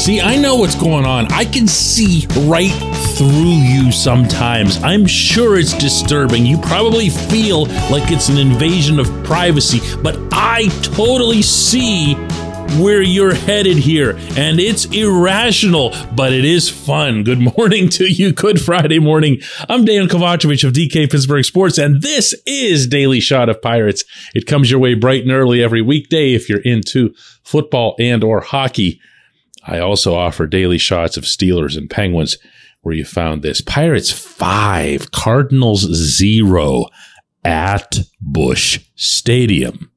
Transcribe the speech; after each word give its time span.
See, 0.00 0.18
I 0.18 0.36
know 0.36 0.56
what's 0.56 0.76
going 0.76 1.04
on. 1.04 1.30
I 1.30 1.44
can 1.44 1.68
see 1.68 2.26
right 2.46 2.72
through 3.18 3.28
you 3.28 3.92
sometimes. 3.92 4.82
I'm 4.82 5.04
sure 5.04 5.58
it's 5.58 5.76
disturbing. 5.76 6.46
You 6.46 6.56
probably 6.56 7.10
feel 7.10 7.66
like 7.90 8.10
it's 8.10 8.30
an 8.30 8.38
invasion 8.38 8.98
of 8.98 9.08
privacy, 9.24 9.78
but 10.02 10.18
I 10.32 10.68
totally 10.80 11.42
see 11.42 12.14
where 12.80 13.02
you're 13.02 13.34
headed 13.34 13.76
here. 13.76 14.16
And 14.38 14.58
it's 14.58 14.86
irrational, 14.86 15.94
but 16.16 16.32
it 16.32 16.46
is 16.46 16.70
fun. 16.70 17.22
Good 17.22 17.54
morning 17.58 17.90
to 17.90 18.06
you. 18.06 18.32
Good 18.32 18.58
Friday 18.58 19.00
morning. 19.00 19.42
I'm 19.68 19.84
Dejan 19.84 20.08
Kovacevic 20.08 20.66
of 20.66 20.72
DK 20.72 21.10
Pittsburgh 21.10 21.44
Sports, 21.44 21.76
and 21.76 22.00
this 22.00 22.34
is 22.46 22.86
Daily 22.86 23.20
Shot 23.20 23.50
of 23.50 23.60
Pirates. 23.60 24.06
It 24.34 24.46
comes 24.46 24.70
your 24.70 24.80
way 24.80 24.94
bright 24.94 25.24
and 25.24 25.30
early 25.30 25.62
every 25.62 25.82
weekday 25.82 26.32
if 26.32 26.48
you're 26.48 26.60
into 26.60 27.14
football 27.42 27.96
and 27.98 28.24
or 28.24 28.40
hockey. 28.40 28.98
I 29.64 29.78
also 29.78 30.14
offer 30.14 30.46
daily 30.46 30.78
shots 30.78 31.16
of 31.16 31.24
Steelers 31.24 31.76
and 31.76 31.88
Penguins 31.88 32.36
where 32.82 32.94
you 32.94 33.04
found 33.04 33.42
this. 33.42 33.60
Pirates 33.60 34.10
5, 34.10 35.10
Cardinals 35.10 35.82
0 35.82 36.86
at 37.44 37.98
Busch 38.20 38.80
Stadium. 38.94 39.90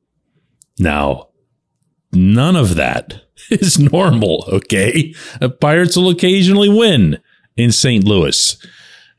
Now, 0.80 1.30
none 2.12 2.56
of 2.56 2.76
that 2.76 3.22
is 3.50 3.80
normal, 3.80 4.46
okay? 4.48 5.14
Uh, 5.42 5.50
Pirates 5.50 5.96
will 5.96 6.10
occasionally 6.10 6.70
win 6.70 7.20
in 7.56 7.72
St. 7.72 8.04
Louis. 8.04 8.58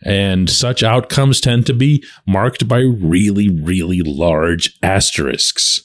And 0.05 0.51
such 0.51 0.83
outcomes 0.83 1.41
tend 1.41 1.65
to 1.67 1.73
be 1.73 2.05
marked 2.27 2.69
by 2.69 2.81
really, 2.81 3.49
really 3.49 4.03
large 4.03 4.77
asterisks. 4.83 5.81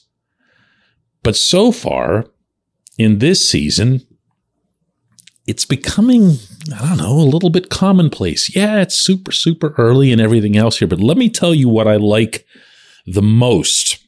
But 1.22 1.36
so 1.36 1.72
far 1.72 2.26
in 2.98 3.18
this 3.18 3.48
season, 3.48 4.06
it's 5.50 5.64
becoming, 5.64 6.36
I 6.72 6.86
don't 6.86 6.98
know, 6.98 7.18
a 7.18 7.26
little 7.26 7.50
bit 7.50 7.70
commonplace. 7.70 8.54
Yeah, 8.54 8.80
it's 8.80 8.94
super, 8.94 9.32
super 9.32 9.74
early 9.76 10.12
and 10.12 10.20
everything 10.20 10.56
else 10.56 10.78
here, 10.78 10.86
but 10.86 11.00
let 11.00 11.16
me 11.16 11.28
tell 11.28 11.52
you 11.52 11.68
what 11.68 11.88
I 11.88 11.96
like 11.96 12.46
the 13.04 13.20
most 13.20 13.98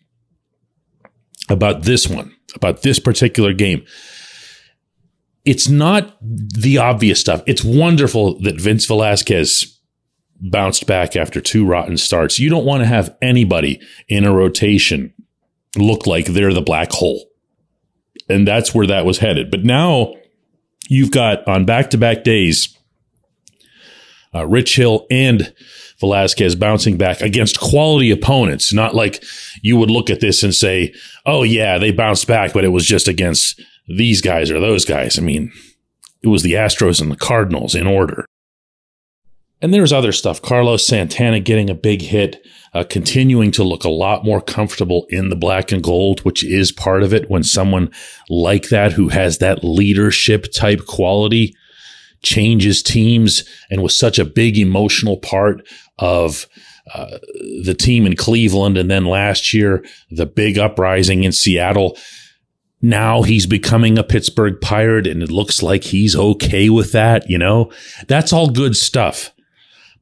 about 1.49 1.83
this 1.83 2.07
one, 2.07 2.33
about 2.55 2.83
this 2.83 3.01
particular 3.01 3.53
game. 3.53 3.85
It's 5.45 5.69
not 5.69 6.17
the 6.21 6.79
obvious 6.79 7.19
stuff. 7.19 7.43
It's 7.49 7.65
wonderful 7.65 8.41
that 8.43 8.61
Vince 8.61 8.87
Velasquez 8.87 9.81
bounced 10.41 10.87
back 10.87 11.17
after 11.17 11.41
two 11.41 11.67
rotten 11.67 11.97
starts. 11.97 12.39
You 12.39 12.51
don't 12.51 12.65
want 12.65 12.83
to 12.85 12.87
have 12.87 13.17
anybody 13.21 13.81
in 14.09 14.25
a 14.25 14.33
rotation 14.33 15.13
look 15.77 16.07
like 16.07 16.27
they're 16.27 16.55
the 16.55 16.63
black 16.63 16.93
hole. 16.93 17.31
And 18.29 18.47
that's 18.47 18.73
where 18.73 18.87
that 18.87 19.05
was 19.05 19.19
headed. 19.19 19.51
But 19.51 19.65
now 19.65 20.15
you've 20.93 21.11
got 21.11 21.47
on 21.49 21.65
back 21.65 21.91
to 21.91 21.99
back 21.99 22.23
days, 22.23 22.77
uh, 24.35 24.47
Rich 24.47 24.77
Hill 24.77 25.07
and 25.11 25.53
Velasquez 25.99 26.55
bouncing 26.55 26.99
back 26.99 27.21
against 27.21 27.61
quality 27.61 28.11
opponents. 28.11 28.73
Not 28.73 28.95
like 28.95 29.25
you 29.63 29.77
would 29.79 29.91
look 29.91 30.11
at 30.11 30.21
this 30.21 30.43
and 30.43 30.55
say, 30.55 30.93
oh, 31.25 31.45
yeah, 31.45 31.79
they 31.79 31.93
bounced 31.93 32.27
back, 32.27 32.53
but 32.53 32.65
it 32.65 32.69
was 32.69 32.85
just 32.85 33.09
against 33.09 33.61
these 33.89 34.21
guys 34.21 34.51
or 34.51 34.61
those 34.61 34.85
guys. 34.85 35.19
I 35.19 35.23
mean, 35.23 35.51
it 36.23 36.29
was 36.29 36.43
the 36.43 36.55
Astros 36.55 37.01
and 37.01 37.11
the 37.11 37.17
Cardinals 37.17 37.75
in 37.75 37.87
order. 37.87 38.27
And 39.63 39.73
there's 39.73 39.93
other 39.93 40.11
stuff. 40.11 40.43
Carlos 40.43 40.85
Santana 40.85 41.39
getting 41.39 41.71
a 41.71 41.75
big 41.75 42.03
hit, 42.03 42.45
uh, 42.75 42.83
continuing 42.83 43.53
to 43.53 43.63
look 43.63 43.85
a 43.85 43.89
lot 43.89 44.25
more 44.25 44.41
comfortable 44.41 45.07
in 45.09 45.29
the 45.29 45.37
black 45.37 45.71
and 45.71 45.81
gold, 45.81 46.19
which 46.21 46.43
is 46.43 46.73
part 46.73 47.05
of 47.05 47.15
it 47.15 47.31
when 47.31 47.45
someone 47.45 47.89
like 48.29 48.71
that 48.71 48.91
who 48.91 49.09
has 49.11 49.39
that 49.39 49.63
leadership 49.63 50.53
type 50.53 50.85
quality 50.87 51.55
changes 52.23 52.83
teams 52.83 53.45
and 53.71 53.83
was 53.83 53.97
such 53.97 54.19
a 54.19 54.25
big 54.25 54.59
emotional 54.59 55.17
part 55.17 55.65
of 56.01 56.49
uh, 56.93 57.19
the 57.63 57.75
team 57.79 58.05
in 58.05 58.17
Cleveland. 58.17 58.77
And 58.77 58.91
then 58.91 59.05
last 59.05 59.55
year, 59.55 59.85
the 60.11 60.27
big 60.27 60.59
uprising 60.59 61.23
in 61.23 61.31
Seattle. 61.31 61.97
Now 62.81 63.23
he's 63.23 63.47
becoming 63.47 63.97
a 63.97 64.03
Pittsburgh 64.03 64.61
pirate 64.61 65.07
and 65.07 65.23
it 65.23 65.31
looks 65.31 65.63
like 65.63 65.85
he's 65.85 66.17
okay 66.17 66.69
with 66.69 66.91
that. 66.91 67.31
You 67.31 67.39
know, 67.39 67.71
that's 68.09 68.33
all 68.33 68.51
good 68.51 68.75
stuff. 68.75 69.33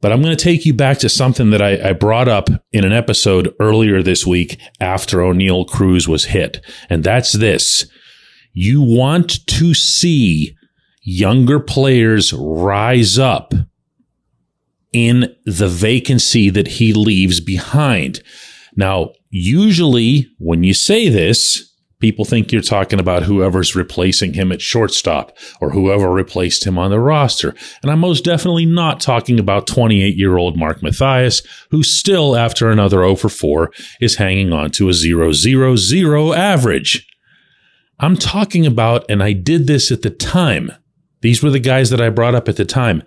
But 0.01 0.13
I'm 0.13 0.23
going 0.23 0.37
to 0.37 0.45
take 0.45 0.65
you 0.65 0.73
back 0.73 0.99
to 0.99 1.09
something 1.09 1.51
that 1.51 1.61
I, 1.61 1.91
I, 1.91 1.93
brought 1.93 2.29
up 2.29 2.49
in 2.73 2.85
an 2.85 2.93
episode 2.93 3.55
earlier 3.61 4.03
this 4.03 4.27
week 4.27 4.59
after 4.81 5.19
Oneil 5.19 5.69
Cruz 5.69 6.09
was 6.09 6.27
hit. 6.27 6.65
And 6.89 7.05
that's 7.05 7.33
this. 7.33 7.87
You 8.53 8.81
want 8.81 9.47
to 9.47 9.75
see 9.75 10.57
younger 11.03 11.61
players 11.61 12.33
rise 12.33 13.19
up 13.19 13.53
in 14.93 15.35
the 15.45 15.69
vacancy 15.69 16.51
that 16.51 16.67
he 16.67 16.93
leaves 16.93 17.41
behind. 17.41 18.23
Now, 18.75 19.13
usually 19.29 20.29
when 20.39 20.65
you 20.65 20.75
say 20.75 21.09
this, 21.09 21.70
People 22.01 22.25
think 22.25 22.51
you're 22.51 22.63
talking 22.63 22.99
about 22.99 23.25
whoever's 23.25 23.77
replacing 23.77 24.33
him 24.33 24.51
at 24.53 24.63
shortstop 24.63 25.37
or 25.61 25.71
whoever 25.71 26.11
replaced 26.11 26.67
him 26.67 26.79
on 26.79 26.91
the 26.91 26.99
roster. 26.99 27.55
And 27.83 27.91
I'm 27.91 28.01
most 28.01 28.25
definitely 28.25 28.65
not 28.65 29.01
talking 29.01 29.39
about 29.39 29.67
28 29.67 30.17
year 30.17 30.39
old 30.39 30.57
Mark 30.57 30.83
Mathias, 30.83 31.43
who 31.71 31.83
still, 31.83 32.37
after 32.37 32.71
another 32.71 32.99
0 32.99 33.17
for 33.17 33.29
4, 33.29 33.71
is 34.01 34.17
hanging 34.17 34.53
on 34.53 34.71
to 34.73 34.89
a 34.89 34.95
0 34.95 35.33
0 35.33 35.77
0 35.77 36.33
average. 36.33 37.07
I'm 37.99 38.17
talking 38.17 38.65
about, 38.65 39.05
and 39.11 39.23
I 39.23 39.35
did 39.35 39.67
this 39.67 39.93
at 39.93 40.01
the 40.01 40.11
time. 40.11 40.73
These 41.21 41.43
were 41.43 41.51
the 41.51 41.61
guys 41.61 41.91
that 41.91 42.01
I 42.01 42.09
brought 42.09 42.35
up 42.35 42.49
at 42.49 42.57
the 42.57 42.65
time. 42.65 43.03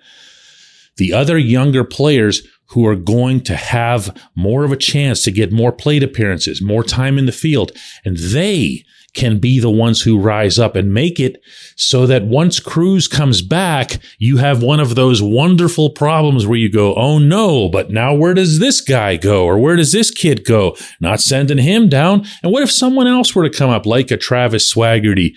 The 0.97 1.13
other 1.13 1.39
younger 1.39 1.83
players 1.83 2.47
who 2.73 2.85
are 2.85 2.95
going 2.95 3.41
to 3.41 3.55
have 3.55 4.15
more 4.35 4.63
of 4.63 4.71
a 4.71 4.77
chance 4.77 5.23
to 5.23 5.31
get 5.31 5.51
more 5.51 5.71
plate 5.71 6.03
appearances, 6.03 6.61
more 6.61 6.83
time 6.83 7.17
in 7.17 7.25
the 7.25 7.31
field, 7.31 7.71
and 8.03 8.17
they 8.17 8.83
can 9.13 9.37
be 9.37 9.59
the 9.59 9.69
ones 9.69 10.01
who 10.01 10.19
rise 10.19 10.57
up 10.57 10.75
and 10.75 10.91
make 10.91 11.19
it 11.19 11.39
so 11.75 12.07
that 12.07 12.25
once 12.25 12.59
Cruz 12.59 13.07
comes 13.07 13.43
back, 13.43 13.99
you 14.17 14.37
have 14.37 14.63
one 14.63 14.79
of 14.79 14.95
those 14.95 15.21
wonderful 15.21 15.91
problems 15.91 16.47
where 16.47 16.57
you 16.57 16.69
go, 16.69 16.95
Oh 16.95 17.19
no, 17.19 17.69
but 17.69 17.91
now 17.91 18.15
where 18.15 18.33
does 18.33 18.57
this 18.57 18.81
guy 18.81 19.17
go? 19.17 19.45
Or 19.45 19.59
where 19.59 19.75
does 19.75 19.91
this 19.91 20.09
kid 20.09 20.43
go? 20.45 20.75
Not 20.99 21.21
sending 21.21 21.59
him 21.59 21.89
down. 21.89 22.25
And 22.41 22.51
what 22.51 22.63
if 22.63 22.71
someone 22.71 23.05
else 23.05 23.35
were 23.35 23.47
to 23.47 23.55
come 23.55 23.69
up 23.69 23.85
like 23.85 24.09
a 24.09 24.17
Travis 24.17 24.73
Swaggerty? 24.73 25.35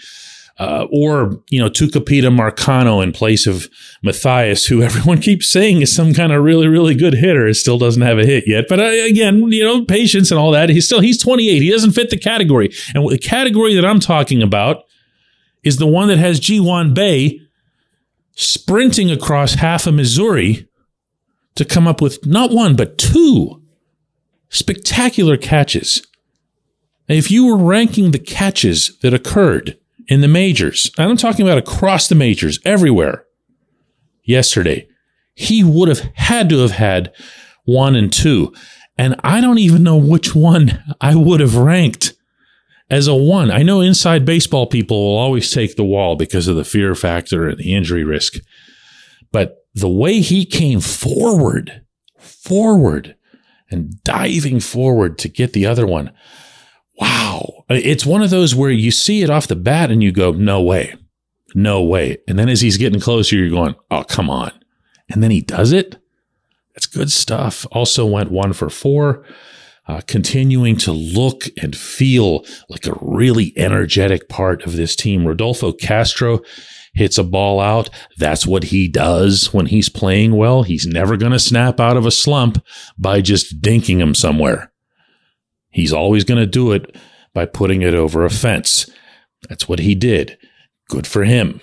Uh, 0.59 0.87
or 0.91 1.43
you 1.51 1.59
know 1.59 1.69
Tucupita 1.69 2.35
Marcano 2.35 3.03
in 3.03 3.13
place 3.13 3.47
of 3.47 3.69
Mathias, 4.03 4.65
who 4.67 4.83
everyone 4.83 5.21
keeps 5.21 5.51
saying 5.51 5.83
is 5.83 5.95
some 5.95 6.15
kind 6.15 6.33
of 6.33 6.43
really 6.43 6.67
really 6.67 6.95
good 6.95 7.15
hitter. 7.15 7.47
It 7.47 7.57
still 7.57 7.79
doesn't 7.79 8.03
have 8.03 8.19
a 8.19 8.25
hit 8.25 8.45
yet, 8.47 8.65
but 8.69 8.81
uh, 8.81 8.85
again, 8.85 9.53
you 9.53 9.63
know, 9.63 9.85
patience 9.85 10.31
and 10.31 10.41
all 10.41 10.51
that. 10.53 10.71
He's 10.71 10.87
still 10.87 11.01
he's 11.01 11.23
28. 11.23 11.61
He 11.61 11.71
doesn't 11.71 11.93
fit 11.93 12.09
the 12.09 12.17
category, 12.17 12.73
and 12.95 13.07
the 13.09 13.19
category 13.19 13.75
that 13.75 13.85
I'm 13.85 14.01
talking 14.01 14.43
about 14.43 14.85
is 15.63 15.77
the 15.77 15.87
one 15.87 16.09
that 16.09 16.19
has 16.19 16.41
Ji-hwan 16.41 16.95
Bae 16.95 17.41
sprinting 18.37 19.11
across 19.11 19.55
half 19.55 19.87
of 19.87 19.95
Missouri 19.95 20.69
to 21.57 21.65
come 21.65 21.89
up 21.89 22.01
with 22.01 22.25
not 22.25 22.53
one 22.53 22.77
but 22.77 22.99
two 22.99 23.63
spectacular 24.49 25.37
catches. 25.37 26.07
If 27.09 27.31
you 27.31 27.47
were 27.47 27.57
ranking 27.57 28.11
the 28.11 28.19
catches 28.19 28.97
that 29.01 29.15
occurred 29.15 29.79
in 30.09 30.21
the 30.21 30.29
majors, 30.29 30.91
and 30.99 31.11
I'm 31.11 31.17
talking 31.17 31.47
about 31.47 31.59
across 31.59 32.09
the 32.09 32.15
majors, 32.15 32.59
everywhere, 32.65 33.25
yesterday, 34.25 34.89
he 35.35 35.63
would 35.65 35.89
have 35.89 36.01
had 36.15 36.49
to 36.49 36.59
have 36.59 36.73
had 36.73 37.13
one 37.65 37.97
and 37.97 38.13
two. 38.13 38.53
And 38.99 39.17
I 39.23 39.41
don't 39.41 39.59
even 39.59 39.83
know 39.83 39.97
which 39.97 40.35
one 40.35 40.83
I 41.01 41.15
would 41.15 41.41
have 41.41 41.57
ranked 41.57 42.15
as 42.89 43.07
a 43.09 43.15
one. 43.15 43.51
I 43.51 43.63
know 43.63 43.81
inside 43.81 44.25
baseball 44.25 44.67
people 44.67 44.97
will 44.97 45.19
always 45.19 45.51
take 45.51 45.77
the 45.77 45.85
wall 45.85 46.17
because 46.17 46.49
of 46.49 46.57
the 46.57 46.65
fear 46.65 46.95
factor 46.95 47.49
and 47.49 47.59
the 47.59 47.75
injury 47.75 48.05
risk. 48.05 48.35
But 49.33 49.67
the 49.75 49.89
way 49.89 50.21
he 50.21 50.47
came 50.47 50.81
forward, 50.81 51.85
forward, 52.17 53.17
and 53.71 54.03
diving 54.05 54.61
forward 54.61 55.19
to 55.19 55.29
get 55.29 55.53
the 55.53 55.67
other 55.67 55.87
one, 55.87 56.13
wow. 56.99 57.26
It's 57.69 58.07
one 58.07 58.23
of 58.23 58.31
those 58.31 58.55
where 58.55 58.71
you 58.71 58.91
see 58.91 59.23
it 59.23 59.31
off 59.31 59.49
the 59.49 59.57
bat 59.57 59.91
and 59.91 60.03
you 60.03 60.13
go, 60.13 60.33
no 60.33 60.63
way, 60.63 60.95
no 61.55 61.83
way. 61.83 62.19
And 62.29 62.39
then 62.39 62.49
as 62.49 62.61
he's 62.61 62.77
getting 62.77 63.01
closer, 63.01 63.37
you're 63.37 63.51
going, 63.51 63.75
oh, 63.91 64.05
come 64.05 64.31
on. 64.31 64.53
And 65.09 65.23
then 65.23 65.31
he 65.31 65.41
does 65.41 65.73
it. 65.73 65.97
That's 66.75 66.87
good 66.87 67.11
stuff. 67.11 67.67
Also 67.73 68.07
went 68.07 68.31
one 68.31 68.53
for 68.53 68.69
four, 68.69 69.25
uh, 69.89 70.01
continuing 70.07 70.77
to 70.77 70.93
look 70.93 71.45
and 71.61 71.75
feel 71.75 72.45
like 72.69 72.87
a 72.87 72.99
really 73.01 73.53
energetic 73.57 74.29
part 74.29 74.63
of 74.65 74.77
this 74.77 74.95
team. 74.95 75.27
Rodolfo 75.27 75.73
Castro 75.73 76.41
hits 76.95 77.19
a 77.19 77.25
ball 77.25 77.61
out. 77.61 77.91
That's 78.17 78.47
what 78.47 78.65
he 78.65 78.89
does 78.89 79.53
when 79.53 79.67
he's 79.67 79.89
playing 79.89 80.37
well. 80.37 80.63
He's 80.63 80.87
never 80.87 81.17
going 81.17 81.33
to 81.33 81.39
snap 81.39 81.81
out 81.81 81.97
of 81.97 82.07
a 82.07 82.11
slump 82.11 82.65
by 82.99 83.21
just 83.21 83.61
dinking 83.61 83.99
him 83.99 84.15
somewhere. 84.15 84.73
He's 85.71 85.93
always 85.93 86.25
going 86.25 86.41
to 86.41 86.47
do 86.47 86.73
it 86.73 86.97
by 87.37 87.45
putting 87.45 87.83
it 87.83 87.93
over 87.93 88.25
a 88.25 88.31
fence. 88.31 88.89
That's 89.47 89.69
what 89.69 89.81
he 89.81 89.95
did. 89.95 90.39
Good 90.89 91.07
for 91.07 91.25
him. 91.25 91.61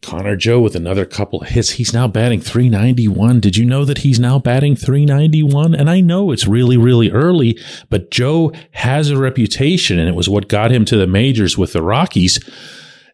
Connor 0.00 0.36
Joe 0.36 0.60
with 0.60 0.76
another 0.76 1.04
couple 1.04 1.42
of 1.42 1.48
hits. 1.48 1.70
He's 1.70 1.92
now 1.92 2.06
batting 2.06 2.40
391. 2.40 3.40
Did 3.40 3.56
you 3.56 3.64
know 3.64 3.84
that 3.84 3.98
he's 3.98 4.20
now 4.20 4.38
batting 4.38 4.76
391? 4.76 5.74
And 5.74 5.90
I 5.90 6.00
know 6.00 6.30
it's 6.30 6.46
really, 6.46 6.76
really 6.76 7.10
early, 7.10 7.58
but 7.90 8.12
Joe 8.12 8.52
has 8.70 9.10
a 9.10 9.18
reputation, 9.18 9.98
and 9.98 10.08
it 10.08 10.14
was 10.14 10.28
what 10.28 10.46
got 10.46 10.70
him 10.70 10.84
to 10.84 10.96
the 10.96 11.08
majors 11.08 11.58
with 11.58 11.72
the 11.72 11.82
Rockies 11.82 12.38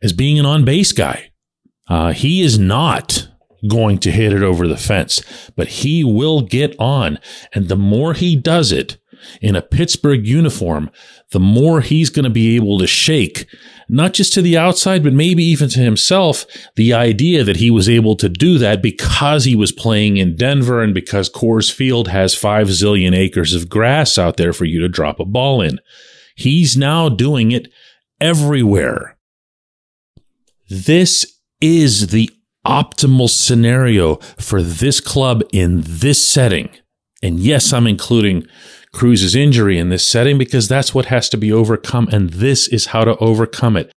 as 0.03 0.13
being 0.13 0.39
an 0.39 0.45
on 0.45 0.67
base 0.67 0.93
guy. 0.93 1.31
Uh, 1.89 2.13
he 2.13 2.43
is 2.43 2.59
not 2.59 3.31
going 3.67 3.97
to 4.01 4.11
hit 4.11 4.35
it 4.35 4.43
over 4.43 4.69
the 4.69 4.77
fence, 4.77 5.23
but 5.57 5.69
he 5.69 6.05
will 6.05 6.43
get 6.43 6.77
on. 6.79 7.19
And 7.55 7.69
the 7.71 7.77
more 7.77 8.13
he 8.13 8.37
does 8.37 8.73
it 8.73 8.99
in 9.41 9.57
a 9.57 9.63
Pittsburgh 9.63 10.27
uniform, 10.27 10.91
the 11.31 11.41
more 11.41 11.81
he's 11.81 12.11
going 12.11 12.25
to 12.25 12.31
be 12.31 12.57
able 12.57 12.79
to 12.79 12.87
shake, 12.87 13.47
not 13.89 14.13
just 14.13 14.33
to 14.35 14.43
the 14.43 14.57
outside, 14.57 15.03
but 15.03 15.13
maybe 15.13 15.45
even 15.45 15.69
to 15.71 15.81
himself, 15.81 16.47
the 16.77 16.93
idea 16.93 17.45
that 17.45 17.57
he 17.57 17.71
was 17.71 17.89
able 17.89 18.17
to 18.17 18.29
do 18.29 18.59
that 18.59 18.83
because 18.83 19.45
he 19.45 19.55
was 19.55 19.73
playing 19.73 20.17
in 20.17 20.37
Denver 20.37 20.83
and 20.83 20.95
because 20.95 21.31
Coors 21.31 21.73
Field 21.73 22.09
has 22.09 22.35
five 22.35 22.69
zillion 22.69 23.17
acres 23.17 23.55
of 23.55 23.69
grass 23.69 24.19
out 24.19 24.37
there 24.37 24.53
for 24.53 24.65
you 24.65 24.81
to 24.81 24.89
drop 24.89 25.21
a 25.21 25.25
ball 25.25 25.61
in. 25.61 25.81
He's 26.37 26.77
now 26.77 27.09
doing 27.09 27.51
it 27.53 27.69
everywhere. 28.21 29.17
This 30.69 31.41
is 31.61 32.09
the 32.09 32.31
optimal 32.67 33.31
scenario 33.31 34.17
for 34.39 34.63
this 34.63 35.01
club 35.01 35.43
in 35.53 35.83
this 35.85 36.27
setting. 36.27 36.69
And 37.23 37.41
yes, 37.41 37.73
I'm 37.73 37.87
including 37.87 38.47
Cruz's 38.93 39.35
injury 39.35 39.79
in 39.79 39.89
this 39.89 40.07
setting 40.07 40.39
because 40.39 40.69
that's 40.69 40.95
what 40.95 41.07
has 41.07 41.29
to 41.31 41.37
be 41.37 41.53
overcome. 41.53 42.09
And 42.11 42.31
this 42.31 42.69
is 42.69 42.87
how 42.87 43.05
to 43.05 43.17
overcome 43.19 43.77
it. 43.77 43.93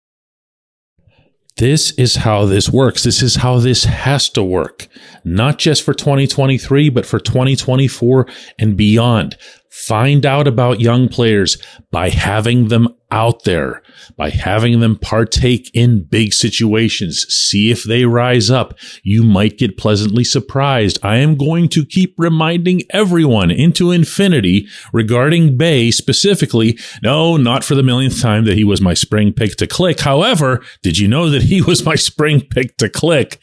This 1.57 1.91
is 1.91 2.15
how 2.15 2.45
this 2.45 2.69
works. 2.69 3.03
This 3.03 3.21
is 3.21 3.35
how 3.35 3.59
this 3.59 3.83
has 3.83 4.29
to 4.31 4.43
work, 4.43 4.87
not 5.23 5.59
just 5.59 5.83
for 5.83 5.93
2023, 5.93 6.89
but 6.89 7.05
for 7.05 7.19
2024 7.19 8.25
and 8.57 8.77
beyond. 8.77 9.37
Find 9.69 10.25
out 10.25 10.47
about 10.47 10.79
young 10.79 11.07
players 11.07 11.57
by 11.91 12.09
having 12.09 12.69
them 12.69 12.87
out 13.11 13.43
there, 13.43 13.83
by 14.17 14.29
having 14.29 14.79
them 14.79 14.97
partake 14.97 15.69
in 15.73 16.03
big 16.03 16.33
situations. 16.33 17.25
See 17.29 17.71
if 17.71 17.83
they 17.83 18.05
rise 18.05 18.49
up. 18.49 18.77
You 19.03 19.23
might 19.23 19.57
get 19.57 19.77
pleasantly 19.77 20.23
surprised. 20.23 20.99
I 21.03 21.17
am 21.17 21.35
going 21.35 21.69
to 21.69 21.85
keep 21.85 22.15
reminding 22.17 22.83
everyone 22.91 23.51
into 23.51 23.91
infinity 23.91 24.67
regarding 24.93 25.57
Bae 25.57 25.89
specifically. 25.89 26.79
No, 27.03 27.37
not 27.37 27.63
for 27.63 27.75
the 27.75 27.83
millionth 27.83 28.21
time 28.21 28.45
that 28.45 28.57
he 28.57 28.63
was 28.63 28.81
my 28.81 28.93
spring 28.93 29.33
pick 29.33 29.55
to 29.57 29.67
click. 29.67 29.99
However, 29.99 30.63
did 30.81 30.97
you 30.97 31.07
know 31.07 31.29
that 31.29 31.43
he 31.43 31.61
was 31.61 31.85
my 31.85 31.95
spring 31.95 32.41
pick 32.41 32.77
to 32.77 32.89
click? 32.89 33.39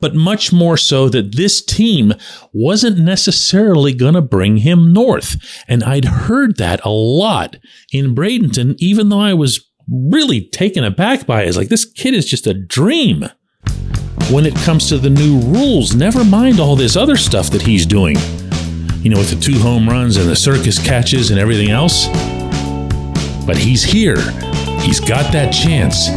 But 0.00 0.14
much 0.14 0.52
more 0.52 0.76
so 0.76 1.08
that 1.08 1.36
this 1.36 1.64
team 1.64 2.12
wasn't 2.52 2.98
necessarily 2.98 3.94
going 3.94 4.14
to 4.14 4.22
bring 4.22 4.58
him 4.58 4.92
north. 4.92 5.36
And 5.68 5.82
I'd 5.82 6.04
heard 6.04 6.56
that 6.58 6.84
a 6.84 6.90
lot 6.90 7.56
in 7.92 8.14
Bradenton, 8.14 8.76
even 8.78 9.08
though 9.08 9.20
I 9.20 9.34
was 9.34 9.64
really 9.88 10.42
taken 10.48 10.84
aback 10.84 11.26
by 11.26 11.42
it. 11.42 11.48
It's 11.48 11.56
like, 11.56 11.68
this 11.68 11.84
kid 11.84 12.14
is 12.14 12.26
just 12.26 12.46
a 12.46 12.54
dream 12.54 13.24
when 14.30 14.44
it 14.44 14.56
comes 14.56 14.88
to 14.88 14.98
the 14.98 15.10
new 15.10 15.38
rules. 15.40 15.94
Never 15.94 16.24
mind 16.24 16.58
all 16.58 16.76
this 16.76 16.96
other 16.96 17.16
stuff 17.16 17.50
that 17.50 17.62
he's 17.62 17.86
doing, 17.86 18.16
you 19.00 19.10
know, 19.10 19.18
with 19.18 19.30
the 19.30 19.40
two 19.40 19.58
home 19.60 19.88
runs 19.88 20.16
and 20.16 20.28
the 20.28 20.36
circus 20.36 20.84
catches 20.84 21.30
and 21.30 21.38
everything 21.38 21.70
else. 21.70 22.08
But 23.46 23.56
he's 23.56 23.84
here. 23.84 24.20
He's 24.80 24.98
got 24.98 25.32
that 25.32 25.52
chance, 25.52 26.08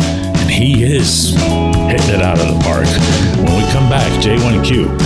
and 0.49 0.63
he 0.63 0.83
is 0.83 1.29
hitting 1.29 2.15
it 2.15 2.21
out 2.21 2.39
of 2.39 2.47
the 2.47 2.59
park. 2.63 2.87
When 3.37 3.55
we 3.55 3.71
come 3.71 3.89
back, 3.89 4.11
J1Q. 4.21 4.97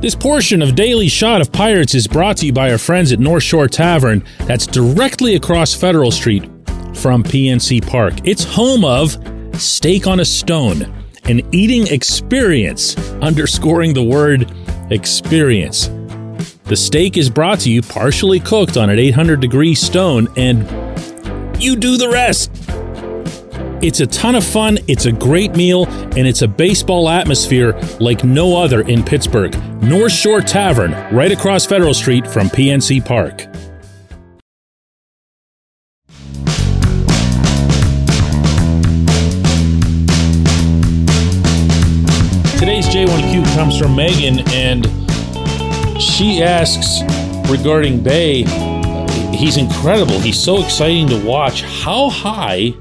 This 0.00 0.14
portion 0.14 0.62
of 0.62 0.74
Daily 0.74 1.08
Shot 1.08 1.40
of 1.40 1.50
Pirates 1.50 1.94
is 1.94 2.06
brought 2.06 2.36
to 2.38 2.46
you 2.46 2.52
by 2.52 2.70
our 2.70 2.78
friends 2.78 3.10
at 3.10 3.18
North 3.18 3.42
Shore 3.42 3.68
Tavern, 3.68 4.22
that's 4.40 4.66
directly 4.66 5.34
across 5.34 5.74
Federal 5.74 6.10
Street 6.10 6.44
from 6.94 7.24
PNC 7.24 7.86
Park. 7.86 8.14
It's 8.24 8.44
home 8.44 8.84
of 8.84 9.16
Steak 9.60 10.06
on 10.06 10.20
a 10.20 10.24
Stone, 10.24 10.82
an 11.24 11.40
eating 11.54 11.86
experience, 11.86 12.96
underscoring 13.22 13.94
the 13.94 14.04
word 14.04 14.52
experience. 14.90 15.88
The 16.64 16.76
steak 16.76 17.16
is 17.16 17.30
brought 17.30 17.60
to 17.60 17.70
you 17.70 17.82
partially 17.82 18.40
cooked 18.40 18.76
on 18.76 18.90
an 18.90 18.98
800 18.98 19.40
degree 19.40 19.74
stone, 19.74 20.28
and 20.36 20.66
you 21.60 21.76
do 21.76 21.96
the 21.96 22.08
rest. 22.08 22.50
It's 23.82 24.00
a 24.00 24.06
ton 24.06 24.34
of 24.34 24.44
fun, 24.44 24.78
it's 24.88 25.04
a 25.04 25.12
great 25.12 25.56
meal, 25.56 25.86
and 25.86 26.26
it's 26.26 26.40
a 26.40 26.48
baseball 26.48 27.08
atmosphere 27.08 27.78
like 28.00 28.24
no 28.24 28.56
other 28.56 28.80
in 28.80 29.02
Pittsburgh. 29.02 29.54
North 29.82 30.12
Shore 30.12 30.40
Tavern, 30.40 30.92
right 31.14 31.30
across 31.30 31.66
Federal 31.66 31.92
Street 31.92 32.26
from 32.26 32.48
PNC 32.48 33.04
Park. 33.04 33.46
Today's 42.58 42.86
J1Q 42.86 43.44
comes 43.54 43.78
from 43.78 43.94
Megan, 43.94 44.40
and 44.48 44.86
she 46.00 46.42
asks 46.42 47.02
regarding 47.50 48.02
Bae. 48.02 48.73
He's 49.36 49.56
incredible. 49.56 50.18
He's 50.20 50.38
so 50.38 50.62
exciting 50.62 51.08
to 51.08 51.24
watch. 51.24 51.62
How 51.62 52.08
high 52.08 52.74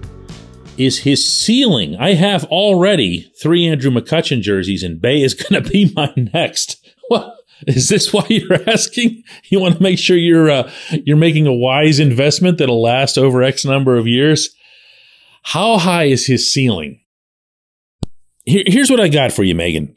is 0.78 1.00
his 1.00 1.28
ceiling. 1.28 1.96
I 1.98 2.14
have 2.14 2.46
already 2.46 3.32
three 3.42 3.68
Andrew 3.68 3.92
McCutchen 3.92 4.42
jerseys, 4.42 4.84
and 4.84 5.02
Bae 5.02 5.10
is 5.10 5.34
going 5.50 5.62
to 5.62 5.70
be 5.70 5.92
my 5.96 6.14
next. 6.16 6.86
What 7.08 7.36
is 7.68 7.90
this? 7.90 8.12
Why 8.14 8.26
you're 8.30 8.70
asking? 8.70 9.24
You 9.46 9.60
want 9.60 9.78
to 9.78 9.84
make 9.84 10.00
sure 10.00 10.18
you're 10.18 10.50
uh, 10.50 10.72
you're 11.06 11.18
making 11.18 11.48
a 11.48 11.54
wise 11.54 12.00
investment 12.00 12.58
that'll 12.58 12.82
last 12.82 13.18
over 13.18 13.44
X 13.44 13.66
number 13.66 13.98
of 13.98 14.08
years. 14.08 14.50
How 15.44 15.78
high 15.78 16.06
is 16.06 16.26
his 16.26 16.52
ceiling? 16.52 17.02
Here, 18.46 18.64
here's 18.66 18.90
what 18.90 19.00
I 19.00 19.10
got 19.10 19.32
for 19.32 19.44
you, 19.44 19.56
Megan. 19.56 19.96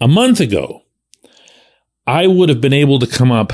A 0.00 0.08
month 0.08 0.40
ago, 0.40 0.82
I 2.06 2.26
would 2.26 2.48
have 2.48 2.60
been 2.60 2.72
able 2.72 2.98
to 2.98 3.06
come 3.06 3.32
up 3.32 3.52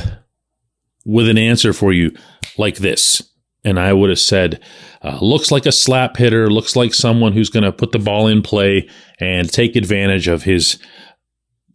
with 1.05 1.29
an 1.29 1.39
answer 1.39 1.73
for 1.73 1.93
you 1.93 2.13
like 2.59 2.77
this. 2.77 3.23
And 3.63 3.79
I 3.79 3.93
would 3.93 4.09
have 4.09 4.19
said, 4.19 4.63
uh, 5.03 5.19
looks 5.21 5.51
like 5.51 5.67
a 5.67 5.73
slap 5.73 6.17
hitter, 6.17 6.51
looks 6.51 6.77
like 6.77 6.95
someone 6.95 7.33
who's 7.33 7.51
going 7.51 7.65
to 7.65 7.73
put 7.73 7.93
the 7.93 7.99
ball 7.99 8.27
in 8.27 8.43
play 8.43 8.89
and 9.19 9.53
take 9.53 9.77
advantage 9.77 10.29
of 10.29 10.45
his 10.45 10.79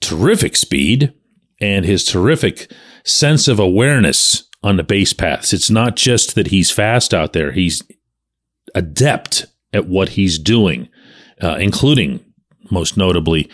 terrific 0.01 0.55
speed 0.55 1.13
and 1.62 1.86
his 1.86 2.03
terrific 2.03 2.72
sense 3.03 3.48
of 3.48 3.60
awareness 3.60 4.50
on 4.63 4.77
the 4.77 4.84
base 4.84 5.13
paths. 5.13 5.53
It's 5.53 5.70
not 5.70 5.96
just 5.96 6.34
that 6.36 6.48
he's 6.48 6.72
fast 6.72 7.13
out 7.13 7.34
there, 7.34 7.51
he's 7.51 7.84
adept 8.74 9.46
at 9.72 9.88
what 9.88 10.10
he's 10.10 10.39
doing, 10.39 10.89
uh, 11.41 11.58
including 11.60 12.24
most 12.72 12.98
notably 12.98 13.50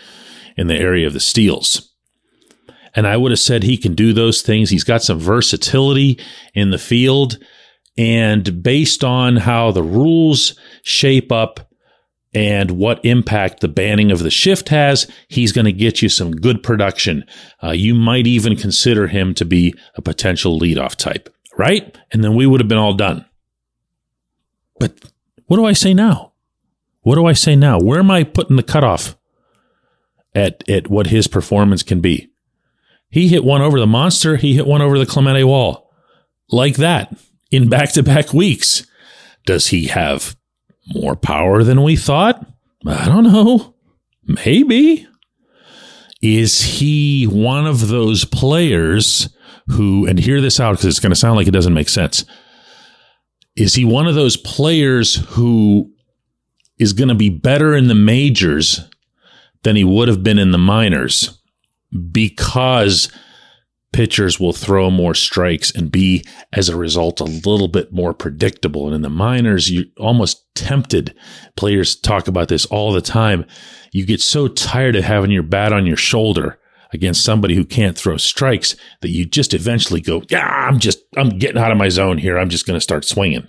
in 0.56 0.68
the 0.68 0.76
area 0.76 1.06
of 1.06 1.12
the 1.12 1.20
steals. 1.20 1.91
And 2.94 3.06
I 3.06 3.16
would 3.16 3.32
have 3.32 3.38
said 3.38 3.62
he 3.62 3.76
can 3.76 3.94
do 3.94 4.12
those 4.12 4.42
things. 4.42 4.70
He's 4.70 4.84
got 4.84 5.02
some 5.02 5.18
versatility 5.18 6.18
in 6.54 6.70
the 6.70 6.78
field. 6.78 7.38
And 7.96 8.62
based 8.62 9.04
on 9.04 9.36
how 9.36 9.70
the 9.70 9.82
rules 9.82 10.58
shape 10.82 11.30
up 11.30 11.72
and 12.34 12.72
what 12.72 13.04
impact 13.04 13.60
the 13.60 13.68
banning 13.68 14.10
of 14.10 14.20
the 14.20 14.30
shift 14.30 14.70
has, 14.70 15.10
he's 15.28 15.52
going 15.52 15.66
to 15.66 15.72
get 15.72 16.00
you 16.00 16.08
some 16.08 16.32
good 16.32 16.62
production. 16.62 17.24
Uh, 17.62 17.70
you 17.70 17.94
might 17.94 18.26
even 18.26 18.56
consider 18.56 19.08
him 19.08 19.34
to 19.34 19.44
be 19.44 19.74
a 19.96 20.02
potential 20.02 20.58
leadoff 20.58 20.94
type, 20.96 21.34
right? 21.58 21.96
And 22.10 22.24
then 22.24 22.34
we 22.34 22.46
would 22.46 22.60
have 22.60 22.68
been 22.68 22.78
all 22.78 22.94
done. 22.94 23.26
But 24.78 24.98
what 25.46 25.58
do 25.58 25.66
I 25.66 25.74
say 25.74 25.92
now? 25.92 26.32
What 27.02 27.16
do 27.16 27.26
I 27.26 27.34
say 27.34 27.56
now? 27.56 27.78
Where 27.78 27.98
am 27.98 28.10
I 28.10 28.24
putting 28.24 28.56
the 28.56 28.62
cutoff 28.62 29.18
at, 30.34 30.66
at 30.68 30.88
what 30.88 31.08
his 31.08 31.28
performance 31.28 31.82
can 31.82 32.00
be? 32.00 32.31
He 33.12 33.28
hit 33.28 33.44
one 33.44 33.60
over 33.60 33.78
the 33.78 33.86
monster. 33.86 34.36
He 34.36 34.54
hit 34.54 34.66
one 34.66 34.82
over 34.82 34.98
the 34.98 35.06
Clemente 35.06 35.44
wall. 35.44 35.92
Like 36.50 36.76
that 36.76 37.16
in 37.50 37.68
back 37.68 37.92
to 37.92 38.02
back 38.02 38.32
weeks. 38.32 38.86
Does 39.46 39.68
he 39.68 39.86
have 39.86 40.34
more 40.94 41.14
power 41.14 41.62
than 41.62 41.82
we 41.82 41.94
thought? 41.94 42.44
I 42.86 43.04
don't 43.06 43.24
know. 43.24 43.74
Maybe. 44.24 45.06
Is 46.22 46.62
he 46.62 47.26
one 47.26 47.66
of 47.66 47.88
those 47.88 48.24
players 48.24 49.28
who, 49.68 50.06
and 50.06 50.18
hear 50.18 50.40
this 50.40 50.60
out 50.60 50.72
because 50.72 50.86
it's 50.86 51.00
going 51.00 51.10
to 51.10 51.16
sound 51.16 51.36
like 51.36 51.46
it 51.46 51.52
doesn't 51.52 51.74
make 51.74 51.88
sense. 51.88 52.24
Is 53.56 53.74
he 53.74 53.84
one 53.84 54.06
of 54.06 54.14
those 54.14 54.36
players 54.36 55.16
who 55.30 55.92
is 56.78 56.92
going 56.92 57.08
to 57.08 57.14
be 57.14 57.28
better 57.28 57.76
in 57.76 57.88
the 57.88 57.94
majors 57.94 58.80
than 59.62 59.76
he 59.76 59.84
would 59.84 60.08
have 60.08 60.22
been 60.22 60.38
in 60.38 60.50
the 60.50 60.58
minors 60.58 61.38
because 62.10 63.10
pitchers 63.92 64.40
will 64.40 64.52
throw 64.52 64.90
more 64.90 65.14
strikes 65.14 65.70
and 65.70 65.92
be, 65.92 66.24
as 66.52 66.68
a 66.68 66.76
result, 66.76 67.20
a 67.20 67.24
little 67.24 67.68
bit 67.68 67.92
more 67.92 68.14
predictable. 68.14 68.86
And 68.86 68.94
in 68.94 69.02
the 69.02 69.10
minors, 69.10 69.70
you're 69.70 69.84
almost 69.98 70.42
tempted. 70.54 71.14
Players 71.56 71.94
talk 71.94 72.26
about 72.26 72.48
this 72.48 72.66
all 72.66 72.92
the 72.92 73.02
time. 73.02 73.44
You 73.92 74.06
get 74.06 74.20
so 74.20 74.48
tired 74.48 74.96
of 74.96 75.04
having 75.04 75.30
your 75.30 75.42
bat 75.42 75.72
on 75.72 75.86
your 75.86 75.96
shoulder 75.96 76.58
against 76.94 77.24
somebody 77.24 77.54
who 77.54 77.64
can't 77.64 77.96
throw 77.96 78.16
strikes 78.16 78.76
that 79.00 79.10
you 79.10 79.24
just 79.24 79.54
eventually 79.54 80.00
go, 80.00 80.22
yeah, 80.30 80.46
I'm 80.46 80.78
just, 80.78 80.98
I'm 81.16 81.38
getting 81.38 81.60
out 81.60 81.72
of 81.72 81.78
my 81.78 81.88
zone 81.88 82.18
here. 82.18 82.38
I'm 82.38 82.50
just 82.50 82.66
going 82.66 82.76
to 82.76 82.82
start 82.82 83.04
swinging. 83.04 83.48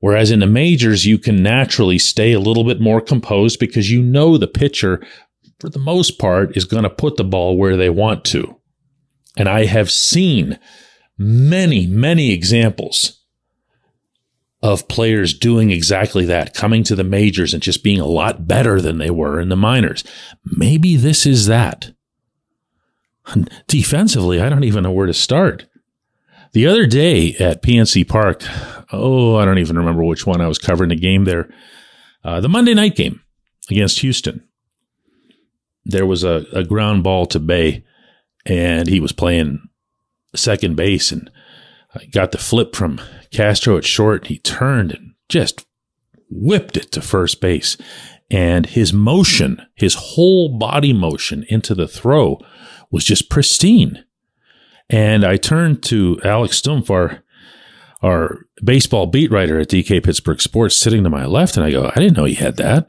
Whereas 0.00 0.30
in 0.30 0.40
the 0.40 0.46
majors, 0.46 1.06
you 1.06 1.18
can 1.18 1.42
naturally 1.42 1.98
stay 1.98 2.32
a 2.32 2.40
little 2.40 2.64
bit 2.64 2.80
more 2.80 3.00
composed 3.00 3.58
because 3.58 3.90
you 3.90 4.02
know 4.02 4.36
the 4.36 4.46
pitcher, 4.46 5.02
for 5.58 5.68
the 5.68 5.78
most 5.78 6.18
part, 6.18 6.56
is 6.56 6.64
going 6.64 6.82
to 6.82 6.90
put 6.90 7.16
the 7.16 7.24
ball 7.24 7.56
where 7.56 7.76
they 7.76 7.90
want 7.90 8.24
to. 8.26 8.60
And 9.36 9.48
I 9.48 9.66
have 9.66 9.90
seen 9.90 10.58
many, 11.18 11.86
many 11.86 12.32
examples 12.32 13.22
of 14.62 14.88
players 14.88 15.38
doing 15.38 15.70
exactly 15.70 16.24
that, 16.24 16.54
coming 16.54 16.82
to 16.84 16.96
the 16.96 17.04
majors 17.04 17.54
and 17.54 17.62
just 17.62 17.84
being 17.84 18.00
a 18.00 18.06
lot 18.06 18.48
better 18.48 18.80
than 18.80 18.98
they 18.98 19.10
were 19.10 19.38
in 19.38 19.48
the 19.48 19.56
minors. 19.56 20.02
Maybe 20.44 20.96
this 20.96 21.26
is 21.26 21.46
that. 21.46 21.92
Defensively, 23.68 24.40
I 24.40 24.48
don't 24.48 24.64
even 24.64 24.82
know 24.82 24.90
where 24.90 25.06
to 25.06 25.14
start. 25.14 25.66
The 26.52 26.66
other 26.66 26.86
day 26.86 27.34
at 27.34 27.62
PNC 27.62 28.08
Park, 28.08 28.42
oh, 28.92 29.36
I 29.36 29.44
don't 29.44 29.58
even 29.58 29.76
remember 29.76 30.02
which 30.02 30.26
one 30.26 30.40
I 30.40 30.48
was 30.48 30.58
covering 30.58 30.88
the 30.88 30.96
game 30.96 31.24
there. 31.24 31.50
Uh, 32.24 32.40
the 32.40 32.48
Monday 32.48 32.74
night 32.74 32.96
game 32.96 33.20
against 33.70 34.00
Houston. 34.00 34.42
There 35.88 36.06
was 36.06 36.24
a, 36.24 36.44
a 36.52 36.64
ground 36.64 37.04
ball 37.04 37.26
to 37.26 37.38
Bae 37.38 37.84
and 38.44 38.88
he 38.88 39.00
was 39.00 39.12
playing 39.12 39.60
second 40.34 40.76
base 40.76 41.12
and 41.12 41.30
got 42.12 42.32
the 42.32 42.38
flip 42.38 42.74
from 42.74 43.00
Castro 43.30 43.76
at 43.76 43.84
short. 43.84 44.26
He 44.26 44.38
turned 44.38 44.92
and 44.92 45.14
just 45.28 45.66
whipped 46.30 46.76
it 46.76 46.92
to 46.92 47.00
first 47.00 47.40
base. 47.40 47.76
And 48.30 48.66
his 48.66 48.92
motion, 48.92 49.62
his 49.74 49.94
whole 49.94 50.58
body 50.58 50.92
motion 50.92 51.44
into 51.48 51.74
the 51.74 51.88
throw 51.88 52.38
was 52.90 53.04
just 53.04 53.30
pristine. 53.30 54.04
And 54.88 55.24
I 55.24 55.36
turned 55.36 55.82
to 55.84 56.20
Alex 56.24 56.60
Stumpf, 56.60 56.90
our, 56.90 57.22
our 58.02 58.46
baseball 58.62 59.06
beat 59.06 59.30
writer 59.30 59.60
at 59.60 59.68
DK 59.68 60.04
Pittsburgh 60.04 60.40
Sports, 60.40 60.76
sitting 60.76 61.04
to 61.04 61.10
my 61.10 61.24
left, 61.24 61.56
and 61.56 61.64
I 61.64 61.70
go, 61.70 61.90
I 61.94 62.00
didn't 62.00 62.16
know 62.16 62.24
he 62.24 62.34
had 62.34 62.56
that. 62.56 62.86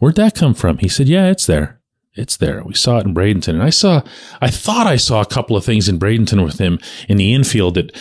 Where'd 0.00 0.16
that 0.16 0.34
come 0.34 0.54
from? 0.54 0.78
He 0.78 0.88
said, 0.88 1.08
Yeah, 1.08 1.30
it's 1.30 1.46
there 1.46 1.80
it's 2.14 2.36
there. 2.36 2.62
We 2.64 2.74
saw 2.74 2.98
it 2.98 3.06
in 3.06 3.14
Bradenton. 3.14 3.54
And 3.54 3.62
I 3.62 3.70
saw, 3.70 4.02
I 4.40 4.50
thought 4.50 4.86
I 4.86 4.96
saw 4.96 5.20
a 5.20 5.26
couple 5.26 5.56
of 5.56 5.64
things 5.64 5.88
in 5.88 5.98
Bradenton 5.98 6.44
with 6.44 6.58
him 6.58 6.78
in 7.08 7.16
the 7.16 7.32
infield 7.32 7.74
that 7.74 7.96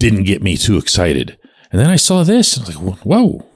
didn't 0.00 0.24
get 0.24 0.42
me 0.42 0.56
too 0.56 0.76
excited. 0.76 1.38
And 1.70 1.80
then 1.80 1.90
I 1.90 1.96
saw 1.96 2.22
this. 2.22 2.56
And 2.56 2.66
I 2.66 2.68
was 2.68 2.76
like, 2.76 2.98
whoa, 2.98 3.46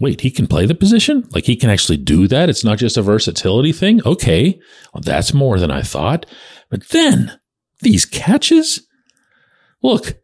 wait, 0.00 0.22
he 0.22 0.30
can 0.30 0.46
play 0.46 0.66
the 0.66 0.74
position? 0.74 1.28
Like 1.30 1.44
he 1.44 1.56
can 1.56 1.70
actually 1.70 1.98
do 1.98 2.26
that? 2.28 2.48
It's 2.48 2.64
not 2.64 2.78
just 2.78 2.96
a 2.96 3.02
versatility 3.02 3.72
thing? 3.72 4.00
Okay. 4.04 4.60
Well, 4.92 5.02
that's 5.02 5.32
more 5.32 5.58
than 5.58 5.70
I 5.70 5.82
thought. 5.82 6.26
But 6.68 6.88
then 6.88 7.38
these 7.80 8.04
catches, 8.04 8.86
look, 9.82 10.20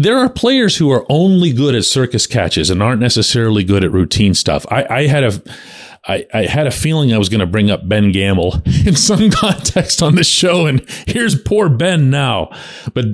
there 0.00 0.16
are 0.16 0.30
players 0.30 0.78
who 0.78 0.90
are 0.90 1.04
only 1.10 1.52
good 1.52 1.74
at 1.74 1.84
circus 1.84 2.26
catches 2.26 2.70
and 2.70 2.82
aren't 2.82 3.02
necessarily 3.02 3.62
good 3.62 3.84
at 3.84 3.92
routine 3.92 4.32
stuff. 4.32 4.64
I, 4.70 4.86
I 4.88 5.06
had 5.06 5.24
a, 5.24 5.42
I, 6.06 6.26
I 6.32 6.42
had 6.46 6.66
a 6.66 6.70
feeling 6.70 7.12
I 7.12 7.18
was 7.18 7.28
going 7.28 7.40
to 7.40 7.46
bring 7.46 7.70
up 7.70 7.86
Ben 7.86 8.10
Gamel 8.10 8.62
in 8.86 8.96
some 8.96 9.30
context 9.30 10.02
on 10.02 10.14
the 10.14 10.24
show, 10.24 10.64
and 10.64 10.80
here's 11.06 11.40
poor 11.40 11.68
Ben 11.68 12.08
now. 12.08 12.48
But 12.94 13.06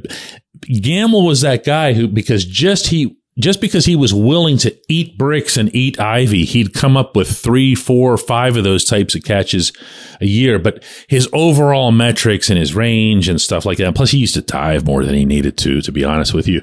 Gamel 0.61 1.27
was 1.27 1.41
that 1.41 1.65
guy 1.65 1.93
who, 1.93 2.07
because 2.07 2.45
just 2.45 2.87
he, 2.87 3.19
just 3.39 3.61
because 3.61 3.85
he 3.85 3.97
was 3.97 4.15
willing 4.15 4.57
to 4.59 4.77
eat 4.89 5.19
bricks 5.19 5.57
and 5.57 5.75
eat 5.75 6.01
ivy, 6.01 6.45
he'd 6.45 6.73
come 6.73 6.97
up 6.97 7.15
with 7.15 7.29
three, 7.29 7.75
four, 7.75 8.17
five 8.17 8.57
of 8.57 8.65
those 8.65 8.85
types 8.85 9.15
of 9.15 9.25
catches 9.25 9.73
a 10.21 10.27
year. 10.27 10.59
But 10.59 10.83
his 11.09 11.29
overall 11.33 11.93
metrics 11.93 12.49
and 12.49 12.59
his 12.59 12.75
range 12.75 13.29
and 13.29 13.41
stuff 13.41 13.67
like 13.67 13.79
that, 13.79 13.95
plus 13.95 14.11
he 14.11 14.19
used 14.19 14.35
to 14.35 14.43
dive 14.43 14.87
more 14.87 15.05
than 15.05 15.15
he 15.15 15.25
needed 15.25 15.59
to, 15.59 15.83
to 15.83 15.93
be 15.93 16.05
honest 16.05 16.33
with 16.33 16.49
you 16.49 16.63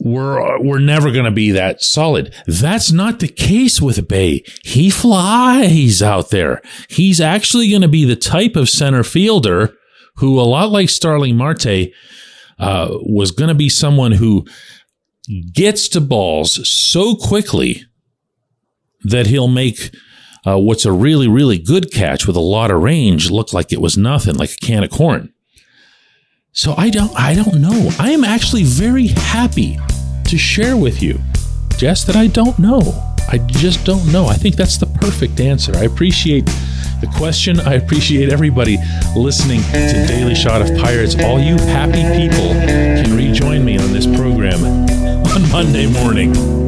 we're 0.00 0.60
we're 0.60 0.78
never 0.78 1.10
going 1.10 1.24
to 1.24 1.30
be 1.30 1.52
that 1.52 1.82
solid. 1.82 2.34
That's 2.46 2.92
not 2.92 3.20
the 3.20 3.28
case 3.28 3.80
with 3.80 4.08
Bae. 4.08 4.42
He 4.62 4.90
flies 4.90 6.02
out 6.02 6.30
there. 6.30 6.60
He's 6.88 7.20
actually 7.20 7.70
going 7.70 7.82
to 7.82 7.88
be 7.88 8.04
the 8.04 8.16
type 8.16 8.56
of 8.56 8.68
center 8.68 9.02
fielder 9.02 9.74
who, 10.16 10.40
a 10.40 10.42
lot 10.42 10.70
like 10.70 10.88
Starling 10.88 11.36
Marte, 11.36 11.92
uh, 12.58 12.88
was 13.02 13.30
going 13.30 13.48
to 13.48 13.54
be 13.54 13.68
someone 13.68 14.12
who 14.12 14.46
gets 15.52 15.88
to 15.88 16.00
balls 16.00 16.68
so 16.68 17.16
quickly 17.16 17.84
that 19.02 19.26
he'll 19.26 19.48
make 19.48 19.94
uh, 20.46 20.58
what's 20.58 20.84
a 20.84 20.92
really 20.92 21.28
really 21.28 21.58
good 21.58 21.92
catch 21.92 22.26
with 22.26 22.36
a 22.36 22.40
lot 22.40 22.70
of 22.70 22.80
range 22.80 23.30
look 23.30 23.52
like 23.52 23.72
it 23.72 23.80
was 23.80 23.96
nothing, 23.96 24.36
like 24.36 24.52
a 24.52 24.66
can 24.66 24.84
of 24.84 24.90
corn. 24.90 25.32
So 26.52 26.74
I 26.76 26.90
don't 26.90 27.14
I 27.18 27.34
don't 27.34 27.60
know. 27.60 27.90
I 27.98 28.12
am 28.12 28.24
actually 28.24 28.62
very 28.62 29.08
happy 29.08 29.78
to 30.24 30.38
share 30.38 30.76
with 30.76 31.02
you. 31.02 31.20
Just 31.76 32.06
that 32.06 32.16
I 32.16 32.28
don't 32.28 32.58
know. 32.58 32.80
I 33.28 33.38
just 33.38 33.84
don't 33.84 34.10
know. 34.12 34.26
I 34.26 34.34
think 34.34 34.56
that's 34.56 34.78
the 34.78 34.86
perfect 34.86 35.40
answer. 35.40 35.76
I 35.76 35.84
appreciate 35.84 36.46
the 37.00 37.12
question. 37.16 37.60
I 37.60 37.74
appreciate 37.74 38.30
everybody 38.30 38.78
listening 39.14 39.60
to 39.62 40.06
Daily 40.06 40.34
Shot 40.34 40.62
of 40.62 40.68
Pirates. 40.78 41.16
All 41.22 41.38
you 41.38 41.56
happy 41.56 42.02
people 42.18 42.54
can 42.54 43.16
rejoin 43.16 43.64
me 43.64 43.78
on 43.78 43.92
this 43.92 44.06
program 44.06 45.05
on 45.36 45.50
Monday 45.50 45.86
morning. 45.86 46.65